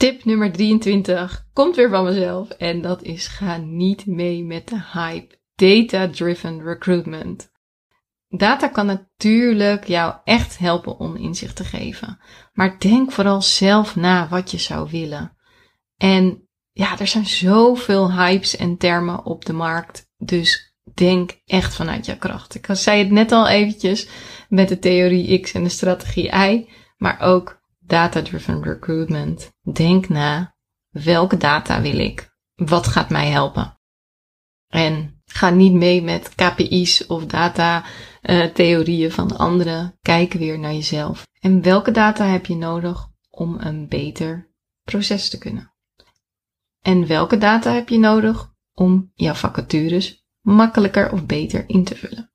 Tip 0.00 0.24
nummer 0.24 0.52
23 0.52 1.46
komt 1.52 1.76
weer 1.76 1.90
van 1.90 2.04
mezelf 2.04 2.50
en 2.50 2.80
dat 2.80 3.02
is 3.02 3.26
ga 3.26 3.56
niet 3.56 4.06
mee 4.06 4.44
met 4.44 4.68
de 4.68 4.82
hype. 4.92 5.38
Data-driven 5.54 6.62
recruitment. 6.62 7.52
Data 8.28 8.68
kan 8.68 8.86
natuurlijk 8.86 9.86
jou 9.86 10.14
echt 10.24 10.58
helpen 10.58 10.98
om 10.98 11.16
inzicht 11.16 11.56
te 11.56 11.64
geven. 11.64 12.18
Maar 12.52 12.78
denk 12.78 13.12
vooral 13.12 13.42
zelf 13.42 13.96
na 13.96 14.28
wat 14.28 14.50
je 14.50 14.58
zou 14.58 14.90
willen. 14.90 15.36
En 15.96 16.48
ja, 16.72 16.98
er 16.98 17.06
zijn 17.06 17.26
zoveel 17.26 18.12
hypes 18.12 18.56
en 18.56 18.76
termen 18.76 19.24
op 19.24 19.44
de 19.44 19.52
markt. 19.52 20.10
Dus 20.16 20.74
denk 20.94 21.40
echt 21.46 21.74
vanuit 21.74 22.06
je 22.06 22.16
kracht. 22.16 22.54
Ik 22.54 22.66
zei 22.70 22.98
het 22.98 23.10
net 23.10 23.32
al 23.32 23.48
eventjes 23.48 24.08
met 24.48 24.68
de 24.68 24.78
theorie 24.78 25.40
X 25.40 25.52
en 25.52 25.62
de 25.62 25.68
strategie 25.68 26.32
Y. 26.34 26.68
Maar 26.96 27.20
ook 27.20 27.59
data-driven 27.90 28.62
recruitment. 28.62 29.50
Denk 29.72 30.08
na, 30.08 30.54
welke 30.90 31.36
data 31.36 31.80
wil 31.80 31.98
ik? 31.98 32.30
Wat 32.54 32.86
gaat 32.86 33.10
mij 33.10 33.28
helpen? 33.30 33.78
En 34.66 35.22
ga 35.24 35.50
niet 35.50 35.72
mee 35.72 36.02
met 36.02 36.34
KPI's 36.34 37.04
of 37.08 37.26
data 37.26 37.84
uh, 38.22 38.44
theorieën 38.44 39.12
van 39.12 39.36
anderen. 39.36 39.98
Kijk 40.02 40.32
weer 40.32 40.58
naar 40.58 40.72
jezelf. 40.72 41.26
En 41.40 41.62
welke 41.62 41.90
data 41.90 42.24
heb 42.24 42.46
je 42.46 42.56
nodig 42.56 43.08
om 43.30 43.56
een 43.60 43.88
beter 43.88 44.52
proces 44.82 45.28
te 45.28 45.38
kunnen? 45.38 45.74
En 46.80 47.06
welke 47.06 47.38
data 47.38 47.72
heb 47.72 47.88
je 47.88 47.98
nodig 47.98 48.52
om 48.74 49.10
jouw 49.14 49.34
vacatures 49.34 50.24
makkelijker 50.40 51.12
of 51.12 51.26
beter 51.26 51.64
in 51.66 51.84
te 51.84 51.96
vullen? 51.96 52.29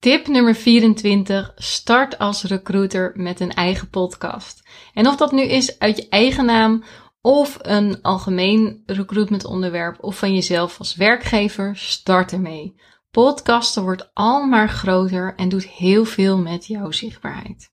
Tip 0.00 0.26
nummer 0.26 0.54
24. 0.54 1.52
Start 1.56 2.18
als 2.18 2.42
recruiter 2.42 3.12
met 3.14 3.40
een 3.40 3.52
eigen 3.52 3.90
podcast. 3.90 4.68
En 4.94 5.06
of 5.06 5.16
dat 5.16 5.32
nu 5.32 5.42
is 5.42 5.78
uit 5.78 5.96
je 5.96 6.08
eigen 6.08 6.44
naam 6.44 6.84
of 7.20 7.58
een 7.62 8.02
algemeen 8.02 8.82
recruitment 8.86 9.44
onderwerp 9.44 10.02
of 10.04 10.18
van 10.18 10.34
jezelf 10.34 10.78
als 10.78 10.94
werkgever, 10.94 11.76
start 11.76 12.32
ermee. 12.32 12.80
Podcasten 13.10 13.82
wordt 13.82 14.10
al 14.14 14.46
maar 14.46 14.68
groter 14.68 15.34
en 15.36 15.48
doet 15.48 15.66
heel 15.66 16.04
veel 16.04 16.38
met 16.38 16.66
jouw 16.66 16.90
zichtbaarheid. 16.90 17.70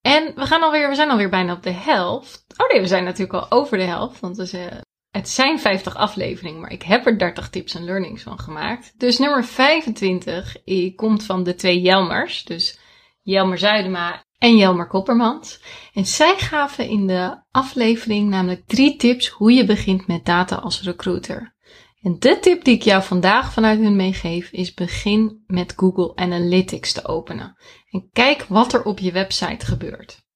En 0.00 0.34
we 0.34 0.46
gaan 0.46 0.62
alweer, 0.62 0.88
we 0.88 0.94
zijn 0.94 1.10
alweer 1.10 1.30
bijna 1.30 1.52
op 1.52 1.62
de 1.62 1.70
helft. 1.70 2.44
Oh 2.56 2.68
nee, 2.68 2.80
we 2.80 2.86
zijn 2.86 3.04
natuurlijk 3.04 3.32
al 3.32 3.58
over 3.58 3.78
de 3.78 3.84
helft, 3.84 4.20
want 4.20 4.36
we 4.36 4.46
zijn 4.46 4.86
het 5.18 5.28
zijn 5.28 5.60
50 5.60 5.96
afleveringen, 5.96 6.60
maar 6.60 6.72
ik 6.72 6.82
heb 6.82 7.06
er 7.06 7.18
30 7.18 7.50
tips 7.50 7.74
en 7.74 7.84
learnings 7.84 8.22
van 8.22 8.38
gemaakt. 8.38 8.92
Dus 8.96 9.18
nummer 9.18 9.44
25 9.44 10.56
komt 10.94 11.24
van 11.24 11.42
de 11.42 11.54
twee 11.54 11.80
Jelmers. 11.80 12.44
Dus 12.44 12.78
Jelmer 13.22 13.58
Zuidema 13.58 14.24
en 14.38 14.56
Jelmer 14.56 14.86
Koppermans. 14.86 15.60
En 15.94 16.06
zij 16.06 16.34
gaven 16.36 16.88
in 16.88 17.06
de 17.06 17.42
aflevering 17.50 18.28
namelijk 18.28 18.66
drie 18.66 18.96
tips 18.96 19.28
hoe 19.28 19.52
je 19.52 19.64
begint 19.64 20.06
met 20.06 20.24
data 20.24 20.56
als 20.56 20.82
recruiter. 20.82 21.54
En 22.02 22.16
de 22.18 22.38
tip 22.40 22.64
die 22.64 22.74
ik 22.74 22.82
jou 22.82 23.02
vandaag 23.02 23.52
vanuit 23.52 23.80
hun 23.80 23.96
meegeef 23.96 24.50
is 24.50 24.74
begin 24.74 25.44
met 25.46 25.72
Google 25.76 26.16
Analytics 26.16 26.92
te 26.92 27.06
openen. 27.06 27.56
En 27.90 28.08
kijk 28.12 28.44
wat 28.48 28.72
er 28.72 28.84
op 28.84 28.98
je 28.98 29.12
website 29.12 29.66
gebeurt. 29.66 30.26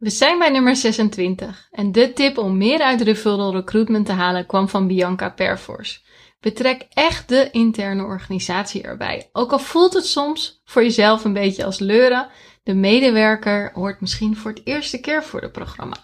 We 0.00 0.10
zijn 0.10 0.38
bij 0.38 0.50
nummer 0.50 0.76
26 0.76 1.68
en 1.70 1.92
de 1.92 2.12
tip 2.12 2.38
om 2.38 2.56
meer 2.56 2.80
uit 2.80 3.00
referral 3.00 3.52
recruitment 3.52 4.06
te 4.06 4.12
halen 4.12 4.46
kwam 4.46 4.68
van 4.68 4.86
Bianca 4.86 5.30
Perforce. 5.30 6.00
Betrek 6.40 6.86
echt 6.90 7.28
de 7.28 7.50
interne 7.50 8.02
organisatie 8.02 8.82
erbij. 8.82 9.28
Ook 9.32 9.52
al 9.52 9.58
voelt 9.58 9.92
het 9.92 10.06
soms 10.06 10.60
voor 10.64 10.82
jezelf 10.82 11.24
een 11.24 11.32
beetje 11.32 11.64
als 11.64 11.78
leuren, 11.78 12.28
de 12.62 12.74
medewerker 12.74 13.70
hoort 13.74 14.00
misschien 14.00 14.36
voor 14.36 14.50
het 14.50 14.60
eerste 14.64 15.00
keer 15.00 15.24
voor 15.24 15.40
het 15.40 15.52
programma. 15.52 15.96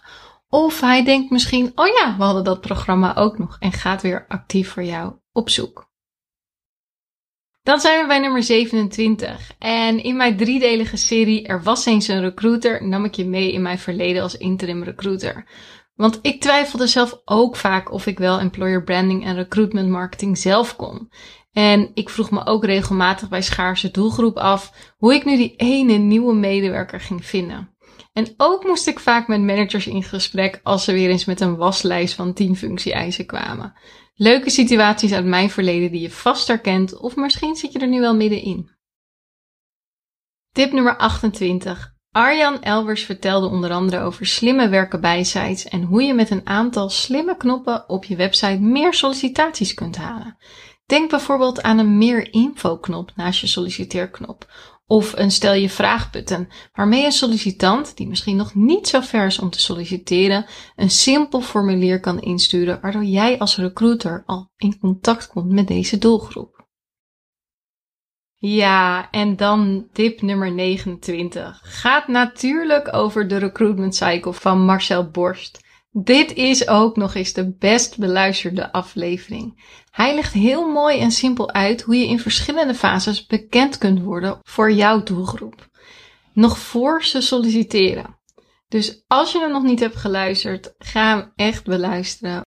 Of 0.48 0.80
hij 0.80 1.04
denkt 1.04 1.30
misschien, 1.30 1.72
oh 1.74 1.86
ja, 1.86 2.16
we 2.16 2.22
hadden 2.22 2.44
dat 2.44 2.60
programma 2.60 3.16
ook 3.16 3.38
nog 3.38 3.56
en 3.58 3.72
gaat 3.72 4.02
weer 4.02 4.24
actief 4.28 4.70
voor 4.70 4.84
jou 4.84 5.12
op 5.32 5.50
zoek. 5.50 5.85
Dan 7.66 7.80
zijn 7.80 8.00
we 8.00 8.06
bij 8.06 8.18
nummer 8.18 8.42
27. 8.42 9.52
En 9.58 10.02
in 10.02 10.16
mijn 10.16 10.36
driedelige 10.36 10.96
serie 10.96 11.46
Er 11.46 11.62
was 11.62 11.86
eens 11.86 12.08
een 12.08 12.20
recruiter 12.20 12.86
nam 12.86 13.04
ik 13.04 13.14
je 13.14 13.24
mee 13.24 13.52
in 13.52 13.62
mijn 13.62 13.78
verleden 13.78 14.22
als 14.22 14.36
interim 14.36 14.82
recruiter. 14.82 15.44
Want 15.94 16.18
ik 16.22 16.40
twijfelde 16.40 16.86
zelf 16.86 17.20
ook 17.24 17.56
vaak 17.56 17.92
of 17.92 18.06
ik 18.06 18.18
wel 18.18 18.38
employer 18.38 18.84
branding 18.84 19.24
en 19.24 19.34
recruitment 19.34 19.88
marketing 19.88 20.38
zelf 20.38 20.76
kon. 20.76 21.10
En 21.52 21.90
ik 21.94 22.08
vroeg 22.08 22.30
me 22.30 22.46
ook 22.46 22.64
regelmatig 22.64 23.28
bij 23.28 23.42
schaarse 23.42 23.90
doelgroep 23.90 24.36
af 24.36 24.92
hoe 24.96 25.14
ik 25.14 25.24
nu 25.24 25.36
die 25.36 25.54
ene 25.56 25.92
nieuwe 25.92 26.34
medewerker 26.34 27.00
ging 27.00 27.24
vinden. 27.24 27.70
En 28.12 28.34
ook 28.36 28.64
moest 28.64 28.86
ik 28.86 28.98
vaak 28.98 29.28
met 29.28 29.40
managers 29.40 29.86
in 29.86 30.02
gesprek 30.02 30.60
als 30.62 30.84
ze 30.84 30.92
weer 30.92 31.10
eens 31.10 31.24
met 31.24 31.40
een 31.40 31.56
waslijst 31.56 32.14
van 32.14 32.32
10 32.32 32.56
functie-eisen 32.56 33.26
kwamen. 33.26 33.74
Leuke 34.18 34.50
situaties 34.50 35.12
uit 35.12 35.24
mijn 35.24 35.50
verleden 35.50 35.90
die 35.90 36.00
je 36.00 36.10
vast 36.10 36.48
herkent 36.48 36.96
of 36.96 37.16
misschien 37.16 37.56
zit 37.56 37.72
je 37.72 37.78
er 37.78 37.88
nu 37.88 38.00
wel 38.00 38.14
middenin. 38.14 38.70
Tip 40.52 40.72
nummer 40.72 40.96
28. 40.96 41.94
Arjan 42.10 42.62
Elbers 42.62 43.02
vertelde 43.02 43.46
onder 43.46 43.70
andere 43.70 44.00
over 44.00 44.26
slimme 44.26 44.68
werken 44.68 45.00
bij 45.00 45.26
en 45.68 45.82
hoe 45.82 46.02
je 46.02 46.14
met 46.14 46.30
een 46.30 46.46
aantal 46.46 46.90
slimme 46.90 47.36
knoppen 47.36 47.88
op 47.88 48.04
je 48.04 48.16
website 48.16 48.60
meer 48.60 48.94
sollicitaties 48.94 49.74
kunt 49.74 49.96
halen. 49.96 50.36
Denk 50.86 51.10
bijvoorbeeld 51.10 51.62
aan 51.62 51.78
een 51.78 51.98
meer 51.98 52.32
info 52.32 52.76
knop 52.78 53.12
naast 53.14 53.40
je 53.40 53.46
solliciteerknop 53.46 54.46
of 54.86 55.12
een 55.16 55.30
stel 55.30 55.54
je 55.54 55.70
vraagputten, 55.70 56.48
waarmee 56.72 57.04
een 57.04 57.12
sollicitant, 57.12 57.96
die 57.96 58.08
misschien 58.08 58.36
nog 58.36 58.54
niet 58.54 58.88
zo 58.88 59.00
ver 59.00 59.26
is 59.26 59.38
om 59.38 59.50
te 59.50 59.60
solliciteren, 59.60 60.46
een 60.76 60.90
simpel 60.90 61.40
formulier 61.40 62.00
kan 62.00 62.20
insturen, 62.20 62.80
waardoor 62.80 63.04
jij 63.04 63.38
als 63.38 63.56
recruiter 63.56 64.22
al 64.26 64.50
in 64.56 64.78
contact 64.78 65.28
komt 65.28 65.50
met 65.50 65.68
deze 65.68 65.98
doelgroep. 65.98 66.64
Ja, 68.38 69.10
en 69.10 69.36
dan 69.36 69.88
tip 69.92 70.22
nummer 70.22 70.52
29. 70.52 71.60
Gaat 71.62 72.08
natuurlijk 72.08 72.94
over 72.94 73.28
de 73.28 73.36
recruitment 73.36 73.94
cycle 73.96 74.32
van 74.32 74.64
Marcel 74.64 75.10
Borst. 75.10 75.64
Dit 76.04 76.32
is 76.32 76.68
ook 76.68 76.96
nog 76.96 77.14
eens 77.14 77.32
de 77.32 77.56
best 77.58 77.98
beluisterde 77.98 78.72
aflevering. 78.72 79.64
Hij 79.90 80.14
legt 80.14 80.32
heel 80.32 80.68
mooi 80.68 80.98
en 80.98 81.10
simpel 81.10 81.52
uit 81.52 81.82
hoe 81.82 81.96
je 81.96 82.06
in 82.06 82.20
verschillende 82.20 82.74
fases 82.74 83.26
bekend 83.26 83.78
kunt 83.78 84.02
worden 84.02 84.38
voor 84.42 84.72
jouw 84.72 85.02
doelgroep. 85.02 85.68
Nog 86.32 86.58
voor 86.58 87.04
ze 87.04 87.20
solliciteren. 87.20 88.18
Dus 88.68 89.04
als 89.06 89.32
je 89.32 89.38
hem 89.38 89.50
nog 89.50 89.62
niet 89.62 89.80
hebt 89.80 89.96
geluisterd, 89.96 90.74
ga 90.78 91.16
hem 91.16 91.32
echt 91.36 91.64
beluisteren. 91.64 92.42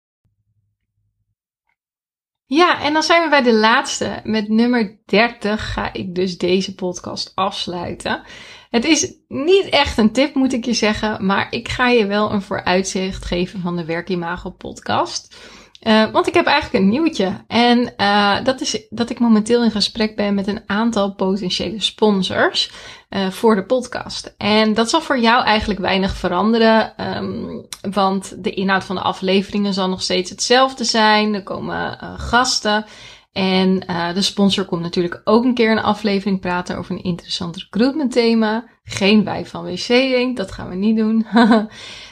Ja, 2.46 2.82
en 2.82 2.92
dan 2.92 3.02
zijn 3.02 3.22
we 3.22 3.28
bij 3.28 3.42
de 3.42 3.54
laatste. 3.54 4.20
Met 4.24 4.48
nummer 4.48 5.00
30 5.04 5.72
ga 5.72 5.92
ik 5.92 6.14
dus 6.14 6.38
deze 6.38 6.74
podcast 6.74 7.32
afsluiten. 7.34 8.22
Het 8.70 8.84
is 8.84 9.12
niet 9.28 9.68
echt 9.68 9.98
een 9.98 10.12
tip, 10.12 10.34
moet 10.34 10.52
ik 10.52 10.64
je 10.64 10.72
zeggen, 10.72 11.26
maar 11.26 11.46
ik 11.50 11.68
ga 11.68 11.88
je 11.88 12.06
wel 12.06 12.32
een 12.32 12.42
vooruitzicht 12.42 13.24
geven 13.24 13.60
van 13.60 13.76
de 13.76 13.84
Werkimago 13.84 14.50
podcast. 14.50 15.36
Uh, 15.82 16.10
want 16.10 16.26
ik 16.26 16.34
heb 16.34 16.46
eigenlijk 16.46 16.84
een 16.84 16.90
nieuwtje. 16.90 17.44
En 17.46 17.94
uh, 17.96 18.44
dat 18.44 18.60
is 18.60 18.86
dat 18.90 19.10
ik 19.10 19.18
momenteel 19.18 19.64
in 19.64 19.70
gesprek 19.70 20.16
ben 20.16 20.34
met 20.34 20.46
een 20.46 20.62
aantal 20.66 21.14
potentiële 21.14 21.80
sponsors 21.80 22.70
uh, 23.10 23.30
voor 23.30 23.54
de 23.54 23.64
podcast. 23.64 24.34
En 24.38 24.74
dat 24.74 24.90
zal 24.90 25.00
voor 25.00 25.18
jou 25.18 25.44
eigenlijk 25.44 25.80
weinig 25.80 26.16
veranderen. 26.16 26.92
Um, 27.16 27.66
want 27.90 28.44
de 28.44 28.50
inhoud 28.50 28.84
van 28.84 28.96
de 28.96 29.02
afleveringen 29.02 29.74
zal 29.74 29.88
nog 29.88 30.02
steeds 30.02 30.30
hetzelfde 30.30 30.84
zijn. 30.84 31.34
Er 31.34 31.42
komen 31.42 31.98
gasten. 32.16 32.84
En 33.32 33.80
de 34.14 34.22
sponsor 34.22 34.64
komt 34.64 34.82
natuurlijk 34.82 35.20
ook 35.24 35.44
een 35.44 35.54
keer 35.54 35.70
een 35.70 35.82
aflevering 35.82 36.40
praten 36.40 36.76
over 36.76 36.94
een 36.94 37.02
interessant 37.02 37.56
recruitment 37.56 38.12
thema. 38.12 38.64
Geen 38.82 39.24
wij 39.24 39.46
van 39.46 39.64
WC 39.64 40.36
dat 40.36 40.52
gaan 40.52 40.68
we 40.68 40.74
niet 40.74 40.96
doen. 40.96 41.26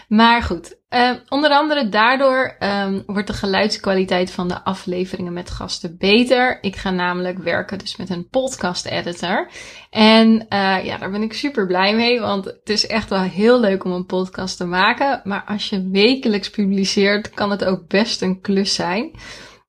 maar 0.08 0.42
goed, 0.42 0.76
uh, 0.90 1.10
onder 1.28 1.50
andere 1.50 1.88
daardoor 1.88 2.56
um, 2.60 3.02
wordt 3.06 3.26
de 3.26 3.32
geluidskwaliteit 3.32 4.30
van 4.30 4.48
de 4.48 4.64
afleveringen 4.64 5.32
met 5.32 5.50
gasten 5.50 5.96
beter. 5.98 6.58
Ik 6.60 6.76
ga 6.76 6.90
namelijk 6.90 7.38
werken 7.38 7.78
dus 7.78 7.96
met 7.96 8.10
een 8.10 8.28
podcast 8.28 8.86
editor. 8.86 9.50
En 9.90 10.28
uh, 10.32 10.84
ja, 10.84 10.98
daar 10.98 11.10
ben 11.10 11.22
ik 11.22 11.32
super 11.32 11.66
blij 11.66 11.94
mee, 11.94 12.20
want 12.20 12.44
het 12.44 12.68
is 12.68 12.86
echt 12.86 13.08
wel 13.08 13.20
heel 13.20 13.60
leuk 13.60 13.84
om 13.84 13.92
een 13.92 14.06
podcast 14.06 14.56
te 14.56 14.64
maken. 14.64 15.20
Maar 15.24 15.44
als 15.46 15.68
je 15.68 15.88
wekelijks 15.90 16.50
publiceert, 16.50 17.30
kan 17.30 17.50
het 17.50 17.64
ook 17.64 17.88
best 17.88 18.22
een 18.22 18.40
klus 18.40 18.74
zijn. 18.74 19.10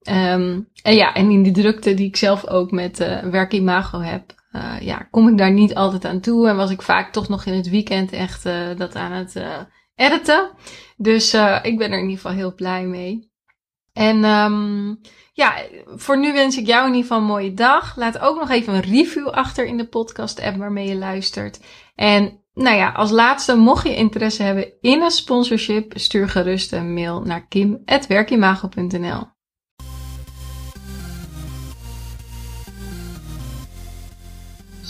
Um, 0.10 0.68
en 0.84 0.96
ja, 0.96 1.14
en 1.14 1.32
in 1.32 1.44
die 1.44 1.52
drukte 1.52 1.94
die 1.94 2.08
ik 2.08 2.16
zelf 2.16 2.48
ook 2.48 2.72
met 2.72 3.00
uh, 3.00 3.20
Werkimago 3.20 4.00
heb, 4.00 4.36
uh, 4.52 4.80
ja, 4.80 5.08
kom 5.12 5.28
ik 5.28 5.38
daar 5.38 5.52
niet 5.52 5.76
altijd 5.76 6.06
aan 6.06 6.20
toe. 6.20 6.48
En 6.48 6.56
was 6.56 6.72
ik 6.72 6.82
vaak 6.82 7.12
toch 7.12 7.28
nog 7.28 7.46
in 7.46 7.54
het 7.54 7.70
weekend 7.70 8.12
echt 8.12 8.46
uh, 8.46 8.54
dat 8.78 8.96
aan 8.96 9.12
het 9.12 9.42
editen. 9.96 10.50
Dus 10.98 11.34
ik 11.62 11.78
ben 11.78 11.92
er 11.92 12.00
in 12.00 12.10
ieder 12.10 12.16
geval 12.16 12.32
heel 12.32 12.54
blij 12.54 12.86
mee. 12.86 13.32
En 13.94 14.24
um, 14.24 15.00
ja, 15.34 15.56
voor 15.86 16.20
nu 16.20 16.34
wens 16.34 16.58
ik 16.58 16.66
jou 16.66 16.82
in 16.82 16.94
ieder 16.94 17.02
geval 17.02 17.18
een 17.18 17.28
mooie 17.28 17.54
dag. 17.54 17.96
Laat 17.96 18.20
ook 18.20 18.40
nog 18.40 18.50
even 18.50 18.74
een 18.74 18.82
review 18.82 19.28
achter 19.28 19.66
in 19.66 19.78
de 19.78 19.88
podcast 19.88 20.42
app 20.42 20.58
waarmee 20.58 20.88
je 20.88 20.96
luistert. 20.96 21.60
En 21.96 22.42
nou 22.54 22.76
ja, 22.76 22.92
als 22.92 23.12
laatste, 23.12 23.56
mocht 23.56 23.84
je 23.84 23.96
interesse 23.96 24.44
hebben 24.44 24.74
in 24.82 25.02
een 25.02 25.12
sponsorship, 25.12 25.94
stuur 25.96 26.30
gerust 26.30 26.72
een 26.72 26.94
mail 26.94 27.22
naar 27.22 27.48
kim.werkimago.nl. 27.48 29.37